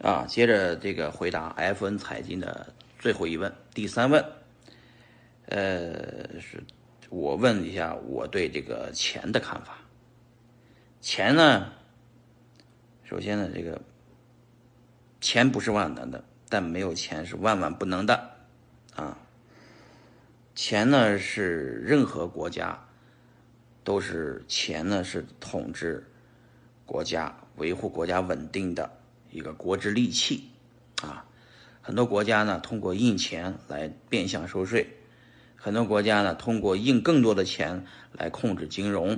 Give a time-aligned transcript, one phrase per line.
[0.00, 4.24] 啊，接着这个回答 FN 财经的最后一问，第三问，
[5.46, 6.62] 呃，是
[7.10, 9.78] 我问一下我对这个钱的看法。
[11.00, 11.72] 钱呢，
[13.02, 13.80] 首先呢，这个
[15.20, 18.30] 钱不是万能的，但没有钱是万万不能的
[18.94, 19.18] 啊。
[20.54, 22.86] 钱呢是任何国家
[23.82, 26.08] 都是钱呢是统治
[26.86, 28.88] 国家、维护国家稳定的。
[29.38, 30.50] 一个国之利器，
[31.00, 31.24] 啊，
[31.80, 34.96] 很多国家呢通过印钱来变相收税，
[35.54, 39.16] 很多国家呢通过印更多的钱来控制金融，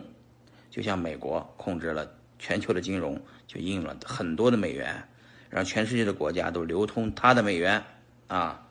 [0.71, 5.09] 就像美国控制了全球的金融，就印了很多的美元，
[5.49, 7.83] 让全世界的国家都流通它的美元，
[8.27, 8.69] 啊，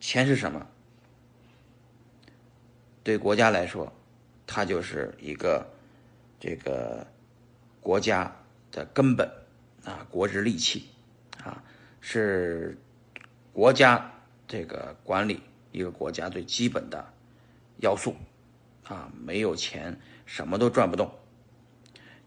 [0.00, 0.66] 钱是什么？
[3.02, 3.90] 对国家来说，
[4.46, 5.66] 它就是一个
[6.38, 7.06] 这个
[7.80, 8.36] 国家
[8.70, 9.26] 的根本。
[9.84, 10.84] 啊，国之利器，
[11.42, 11.62] 啊，
[12.00, 12.76] 是
[13.52, 14.12] 国家
[14.46, 15.40] 这个管理
[15.72, 17.12] 一个国家最基本的
[17.78, 18.14] 要素，
[18.84, 21.10] 啊，没有钱什么都转不动。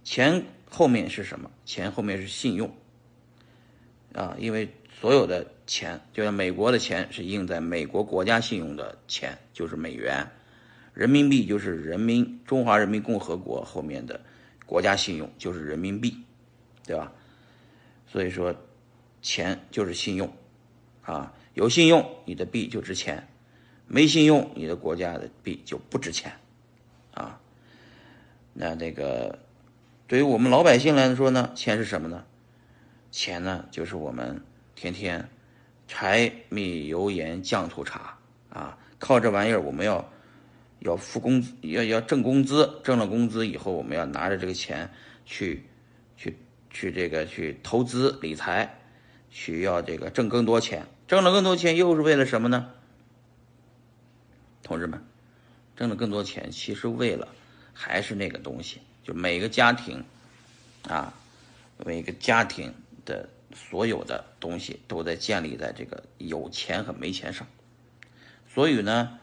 [0.04, 1.50] 钱后面是什么？
[1.64, 2.76] 钱后面是信用，
[4.14, 10.30] 啊，因为所有的钱，就像美国的钱是印在美国国家信用的钱，就是美元，
[10.94, 14.20] 人民币就是人民中华人民共和国后面的
[14.66, 16.18] 国家信用，就是人民币，
[16.86, 17.14] 对吧？
[18.06, 18.56] 所以说，
[19.22, 20.32] 钱就是信用，
[21.02, 23.28] 啊，有信用你的币就值钱，
[23.88, 26.32] 没信用你的国家的币就不值钱，
[27.14, 27.40] 啊，
[28.54, 29.40] 那这个
[30.06, 32.24] 对于我们老百姓来说呢，钱是什么呢？
[33.10, 34.40] 钱呢就是我们
[34.76, 35.28] 天天
[35.88, 38.18] 柴米油盐酱醋茶
[38.50, 40.08] 啊，靠这玩意儿我们要
[40.80, 44.88] 要付工资，要要挣工资，挣了工资以后我们要拿着这个钱
[45.26, 45.68] 去。
[46.16, 46.38] 去
[46.74, 48.80] 去这个去投资理财，
[49.30, 52.72] 需要这个挣更多钱，挣了更多钱又是为了什么呢？
[54.64, 55.06] 同志们，
[55.76, 57.28] 挣了更多钱其实为了
[57.74, 60.04] 还是那个东西，就每个家庭
[60.90, 61.14] 啊，
[61.86, 62.74] 每个家庭
[63.06, 67.46] 的所有的东西都在建立在这个有钱和没钱上。
[68.50, 69.20] 所以呢，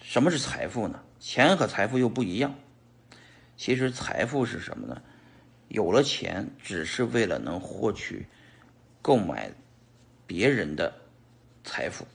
[0.00, 1.02] 什么是财富呢？
[1.18, 2.54] 钱和财富又不一样。
[3.56, 5.02] 其实财富是什么呢？
[5.68, 8.26] 有了钱，只是为了能获取、
[9.02, 9.50] 购买
[10.26, 10.94] 别人的
[11.64, 12.06] 财富，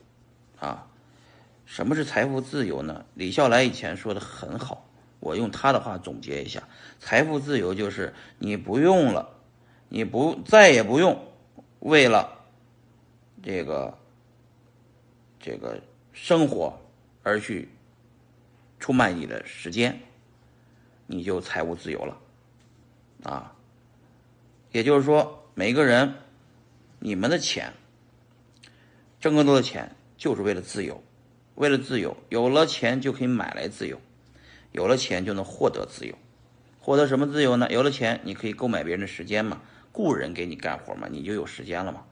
[0.59, 0.87] 啊，
[1.65, 3.05] 什么是财富自由呢？
[3.13, 4.85] 李笑来以前说的很好，
[5.19, 6.63] 我用他的话总结一下：
[6.99, 9.37] 财富自由就是你不用了，
[9.89, 11.27] 你不再也不用
[11.79, 12.45] 为了
[13.43, 13.97] 这个
[15.39, 15.81] 这个
[16.13, 16.79] 生活
[17.23, 17.69] 而去
[18.79, 19.99] 出卖你的时间，
[21.05, 22.17] 你就财务自由了。
[23.23, 23.53] 啊，
[24.71, 26.15] 也就是说，每个人，
[26.99, 27.73] 你们的钱，
[29.19, 31.03] 挣更多的钱，就是为了自由，
[31.55, 34.01] 为了自由，有了钱就可以买来自由，
[34.71, 36.15] 有了钱就能获得自由，
[36.79, 37.67] 获得什么自由呢？
[37.69, 39.61] 有了钱，你可以购买别人的时间嘛，
[39.91, 42.03] 雇人给你干活嘛，你就有时间了嘛。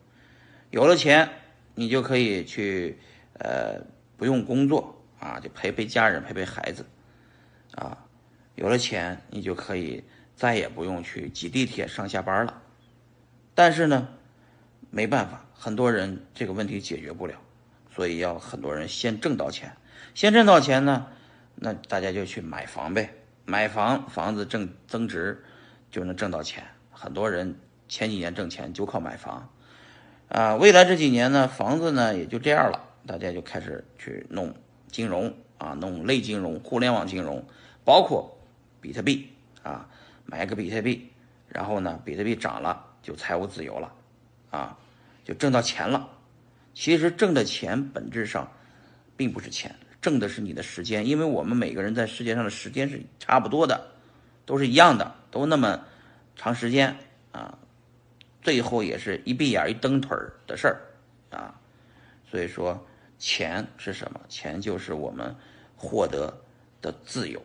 [0.69, 1.27] 有了钱，
[1.73, 2.99] 你就可以去，
[3.39, 3.81] 呃，
[4.15, 6.85] 不用工作啊，就陪陪家人，陪陪孩子，
[7.73, 8.05] 啊，
[8.53, 10.03] 有了钱，你就可以。
[10.39, 12.61] 再也不用去挤地铁上下班了，
[13.53, 14.07] 但是呢，
[14.89, 17.33] 没办法，很多人这个问题解决不了，
[17.93, 19.75] 所以要很多人先挣到钱，
[20.15, 21.07] 先挣到钱呢，
[21.55, 23.13] 那大家就去买房呗，
[23.43, 25.43] 买房房子挣增值
[25.91, 26.63] 就能挣到钱。
[26.89, 29.49] 很多人前几年挣钱就靠买房，
[30.29, 34.55] 啊，未来这几年呢，房子呢也就这样了，大家就开始去弄
[34.89, 37.45] 金融啊，弄类金融、互联网金融，
[37.83, 38.37] 包括
[38.79, 39.33] 比特币
[39.63, 39.89] 啊。
[40.29, 41.11] 买个比特币，
[41.47, 43.91] 然后呢，比特币涨了就财务自由了，
[44.51, 44.77] 啊，
[45.25, 46.07] 就挣到钱了。
[46.75, 48.51] 其实挣的钱本质上
[49.17, 53.91] 并不是钱，挣的是你的时间，因为我们每个人在世界上的时间是差不多的，
[54.45, 55.83] 都是一样的，都那么
[56.35, 56.95] 长时间
[57.31, 57.57] 啊，
[58.43, 60.15] 最后也是一闭眼一蹬腿
[60.45, 60.81] 的事儿
[61.31, 61.59] 啊。
[62.29, 62.85] 所以说，
[63.17, 64.21] 钱是什么？
[64.29, 65.35] 钱就是我们
[65.75, 66.39] 获得
[66.81, 67.43] 的自由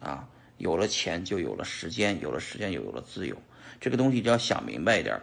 [0.00, 0.26] 啊。
[0.58, 3.36] 有了钱，就有了时间；有了时间，就有了自由。
[3.80, 5.20] 这个东西就要想明白一点，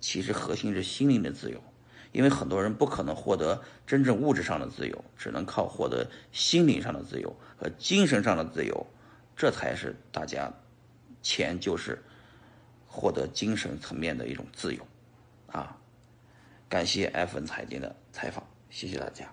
[0.00, 1.62] 其实核心是心灵的自由。
[2.12, 8.86] 因为很多人不可能获得真正物质上的自由，只能靠获得心灵上的自由和精神上的自由，
[9.36, 10.52] 这才是大家
[11.22, 12.00] 钱就是
[12.86, 14.86] 获得精神层面的一种自由
[15.48, 15.76] 啊！
[16.68, 19.28] 感谢 F N 财经的采访，谢谢大家。